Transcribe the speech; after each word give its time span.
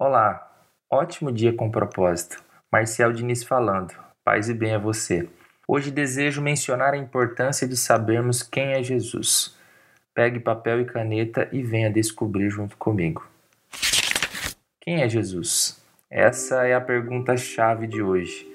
Olá, 0.00 0.48
ótimo 0.88 1.32
dia 1.32 1.52
com 1.52 1.72
propósito. 1.72 2.40
Marcial 2.70 3.12
Diniz 3.12 3.42
falando. 3.42 3.92
Paz 4.22 4.48
e 4.48 4.54
bem 4.54 4.72
a 4.72 4.78
você. 4.78 5.28
Hoje 5.66 5.90
desejo 5.90 6.40
mencionar 6.40 6.94
a 6.94 6.96
importância 6.96 7.66
de 7.66 7.76
sabermos 7.76 8.40
quem 8.40 8.74
é 8.74 8.80
Jesus. 8.80 9.58
Pegue 10.14 10.38
papel 10.38 10.82
e 10.82 10.84
caneta 10.84 11.48
e 11.50 11.64
venha 11.64 11.90
descobrir 11.90 12.48
junto 12.48 12.76
comigo. 12.76 13.26
Quem 14.80 15.02
é 15.02 15.08
Jesus? 15.08 15.82
Essa 16.08 16.64
é 16.64 16.74
a 16.74 16.80
pergunta-chave 16.80 17.88
de 17.88 18.00
hoje, 18.00 18.46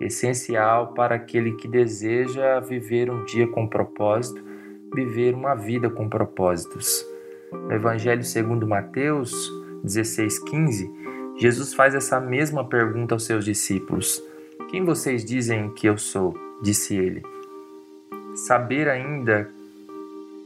essencial 0.00 0.94
para 0.94 1.16
aquele 1.16 1.56
que 1.56 1.66
deseja 1.66 2.60
viver 2.60 3.10
um 3.10 3.24
dia 3.24 3.48
com 3.48 3.66
propósito, 3.66 4.40
viver 4.94 5.34
uma 5.34 5.56
vida 5.56 5.90
com 5.90 6.08
propósitos. 6.08 7.04
No 7.50 7.72
Evangelho 7.72 8.22
segundo 8.22 8.64
Mateus, 8.64 9.57
16:15, 9.84 10.90
Jesus 11.38 11.72
faz 11.72 11.94
essa 11.94 12.20
mesma 12.20 12.64
pergunta 12.64 13.14
aos 13.14 13.24
seus 13.24 13.44
discípulos: 13.44 14.22
Quem 14.70 14.84
vocês 14.84 15.24
dizem 15.24 15.70
que 15.70 15.86
eu 15.86 15.96
sou? 15.96 16.34
disse 16.62 16.96
ele. 16.96 17.22
Saber 18.34 18.88
ainda, 18.88 19.48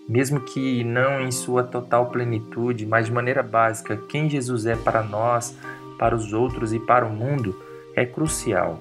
mesmo 0.09 0.41
que 0.41 0.85
não 0.85 1.21
em 1.21 1.31
sua 1.31 1.63
total 1.63 2.11
plenitude, 2.11 2.87
mas 2.87 3.07
de 3.07 3.13
maneira 3.13 3.43
básica, 3.43 3.97
quem 4.09 4.29
Jesus 4.29 4.67
é 4.67 4.77
para 4.77 5.03
nós, 5.03 5.57
para 5.99 6.15
os 6.15 6.33
outros 6.33 6.73
e 6.73 6.79
para 6.79 7.07
o 7.07 7.11
mundo, 7.11 7.57
é 7.95 8.05
crucial. 8.05 8.79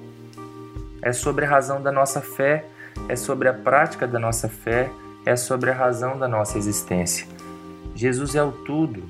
É 1.02 1.14
sobre 1.14 1.46
a 1.46 1.50
razão 1.50 1.82
da 1.82 1.92
nossa 1.92 2.22
fé, 2.22 2.66
é 3.08 3.16
sobre 3.16 3.48
a 3.48 3.54
prática 3.54 4.08
da 4.08 4.20
nossa 4.20 4.50
fé, 4.50 4.90
é 5.26 5.36
sobre 5.36 5.70
a 5.70 5.74
razão 5.74 6.18
da 6.18 6.28
nossa 6.28 6.58
existência. 6.58 7.28
Jesus 7.96 8.36
é 8.36 8.44
o 8.44 8.52
tudo, 8.52 9.04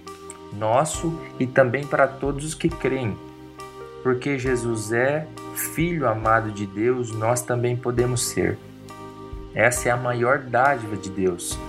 nosso 0.54 1.20
e 1.40 1.46
também 1.46 1.86
para 1.86 2.08
todos 2.08 2.46
os 2.46 2.54
que 2.54 2.70
creem. 2.70 3.18
Porque 4.04 4.38
Jesus 4.40 4.92
é 4.92 5.28
Filho 5.56 6.08
amado 6.08 6.52
de 6.52 6.66
Deus, 6.66 7.12
nós 7.12 7.42
também 7.42 7.76
podemos 7.76 8.30
ser. 8.30 8.58
Essa 9.54 9.90
é 9.90 9.92
a 9.92 9.98
maior 9.98 10.40
dádiva 10.40 10.96
de 10.96 11.10
Deus. 11.10 11.60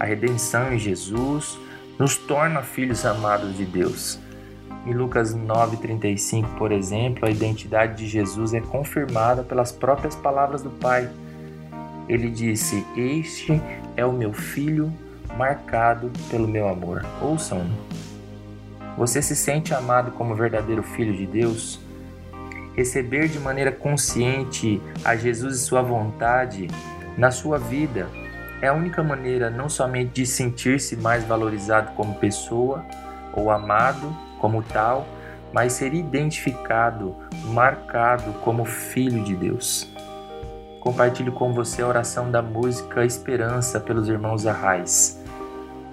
A 0.00 0.04
redenção 0.04 0.72
em 0.72 0.78
Jesus 0.78 1.58
nos 1.98 2.16
torna 2.16 2.62
filhos 2.62 3.04
amados 3.04 3.56
de 3.56 3.64
Deus. 3.64 4.18
Em 4.86 4.94
Lucas 4.94 5.34
9,35, 5.34 6.56
por 6.56 6.72
exemplo, 6.72 7.26
a 7.26 7.30
identidade 7.30 7.96
de 7.96 8.06
Jesus 8.06 8.54
é 8.54 8.60
confirmada 8.60 9.42
pelas 9.42 9.72
próprias 9.72 10.14
palavras 10.14 10.62
do 10.62 10.70
Pai. 10.70 11.10
Ele 12.08 12.30
disse: 12.30 12.86
Este 12.96 13.60
é 13.96 14.04
o 14.04 14.12
meu 14.12 14.32
filho 14.32 14.92
marcado 15.36 16.10
pelo 16.30 16.46
meu 16.46 16.68
amor. 16.68 17.04
Ouçam-no. 17.20 17.95
Você 18.96 19.20
se 19.20 19.36
sente 19.36 19.74
amado 19.74 20.12
como 20.12 20.34
verdadeiro 20.34 20.82
filho 20.82 21.14
de 21.14 21.26
Deus? 21.26 21.78
Receber 22.74 23.28
de 23.28 23.38
maneira 23.38 23.70
consciente 23.70 24.80
a 25.04 25.14
Jesus 25.16 25.56
e 25.56 25.58
sua 25.60 25.82
vontade 25.82 26.68
na 27.16 27.30
sua 27.30 27.58
vida 27.58 28.08
é 28.62 28.68
a 28.68 28.72
única 28.72 29.02
maneira 29.02 29.50
não 29.50 29.68
somente 29.68 30.12
de 30.12 30.26
sentir-se 30.26 30.96
mais 30.96 31.24
valorizado 31.24 31.92
como 31.92 32.14
pessoa 32.14 32.84
ou 33.34 33.50
amado 33.50 34.16
como 34.38 34.62
tal, 34.62 35.06
mas 35.52 35.74
ser 35.74 35.92
identificado, 35.92 37.14
marcado 37.52 38.32
como 38.40 38.64
filho 38.64 39.22
de 39.22 39.34
Deus. 39.34 39.90
Compartilho 40.80 41.32
com 41.32 41.52
você 41.52 41.82
a 41.82 41.88
oração 41.88 42.30
da 42.30 42.40
música 42.40 43.04
Esperança 43.04 43.78
pelos 43.78 44.08
irmãos 44.08 44.46
Arrais. 44.46 45.22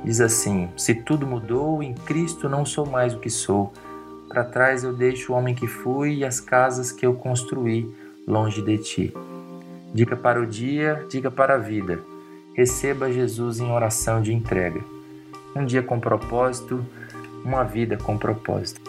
Diz 0.04 0.20
assim: 0.20 0.70
Se 0.76 0.94
tudo 0.94 1.26
mudou, 1.26 1.82
em 1.82 1.94
Cristo 1.94 2.50
não 2.50 2.66
sou 2.66 2.86
mais 2.86 3.14
o 3.14 3.20
que 3.20 3.30
sou. 3.30 3.72
Para 4.28 4.44
trás 4.44 4.84
eu 4.84 4.94
deixo 4.94 5.32
o 5.32 5.36
homem 5.36 5.56
que 5.56 5.68
fui 5.68 6.16
e 6.16 6.26
as 6.26 6.40
casas 6.40 6.92
que 6.92 7.06
eu 7.06 7.14
construí 7.14 7.90
longe 8.28 8.62
de 8.62 8.78
ti. 8.78 9.14
Dica 9.94 10.16
para 10.16 10.42
o 10.42 10.46
dia, 10.46 11.06
dica 11.10 11.30
para 11.30 11.56
a 11.56 11.58
vida. 11.58 12.02
Receba 12.56 13.12
Jesus 13.12 13.60
em 13.60 13.72
oração 13.72 14.22
de 14.22 14.34
entrega. 14.34 14.82
Um 15.56 15.66
dia 15.66 15.84
com 15.84 16.00
propósito, 16.00 16.84
uma 17.46 17.64
vida 17.64 17.96
com 17.98 18.18
propósito. 18.18 18.82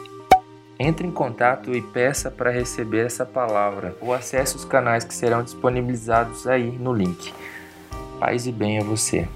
Entre 0.79 1.07
em 1.07 1.11
contato 1.11 1.73
e 1.73 1.81
peça 1.81 2.31
para 2.31 2.51
receber 2.51 3.07
essa 3.07 3.25
palavra 3.25 3.97
ou 4.01 4.13
acesse 4.13 4.57
os 4.57 4.65
canais 4.65 5.05
que 5.05 5.15
serão 5.15 5.43
disponibilizados 5.43 6.47
aí 6.47 6.71
no 6.71 6.93
link. 6.93 7.33
Paz 8.19 8.47
e 8.47 8.53
bem 8.53 8.79
a 8.79 8.83
você. 8.83 9.29